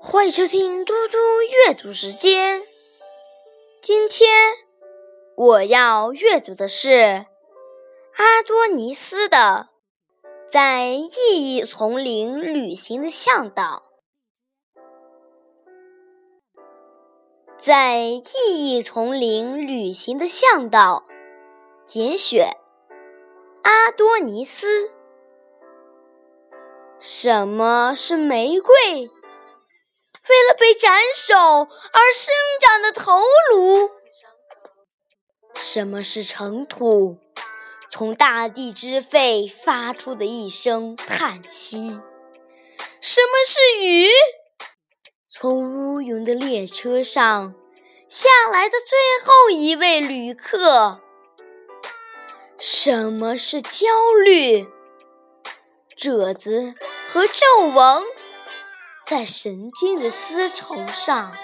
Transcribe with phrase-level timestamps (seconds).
[0.00, 1.18] 欢迎收听嘟嘟
[1.66, 2.62] 阅读时间。
[3.82, 4.54] 今天
[5.36, 7.26] 我要阅读的是
[8.16, 9.68] 阿多尼斯的
[10.50, 13.84] 《在意义丛林旅行的向导》。
[17.58, 18.22] 在意
[18.54, 21.04] 义丛林旅行的向导，
[21.84, 22.56] 节选。
[23.98, 24.92] 多尼斯。
[27.00, 28.72] 什么是玫瑰？
[28.94, 29.08] 为
[30.48, 33.90] 了被斩首而生长的头颅。
[35.56, 37.18] 什么是尘土？
[37.90, 42.00] 从大地之肺发出的一声叹息。
[43.00, 44.08] 什么是雨？
[45.28, 47.52] 从乌云的列车上
[48.06, 51.00] 下来的最后一位旅客。
[52.58, 53.86] 什么是焦
[54.24, 54.68] 虑？
[55.96, 56.74] 褶子
[57.06, 58.04] 和皱纹
[59.06, 61.36] 在神经的丝绸上。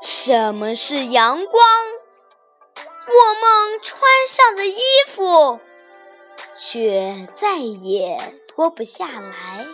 [0.00, 1.62] 什么是阳光？
[3.06, 5.60] 我们穿上的衣服，
[6.54, 9.66] 却再也脱不下来。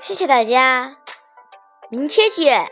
[0.00, 0.97] 谢谢大家，
[1.90, 2.70] 明天见。